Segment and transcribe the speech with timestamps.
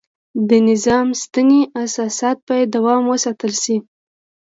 [0.49, 3.77] د نظام سنتي اساسات باید دوام وساتل شي.